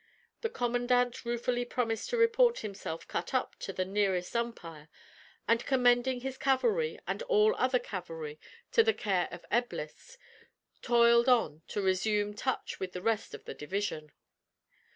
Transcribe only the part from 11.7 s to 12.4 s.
resume